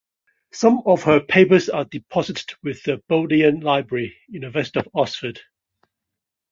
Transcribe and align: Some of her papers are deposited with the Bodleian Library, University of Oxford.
Some 0.51 0.81
of 0.87 1.03
her 1.03 1.19
papers 1.19 1.69
are 1.69 1.85
deposited 1.85 2.55
with 2.63 2.81
the 2.81 3.03
Bodleian 3.07 3.59
Library, 3.59 4.17
University 4.27 4.79
of 4.79 4.89
Oxford. 4.95 5.39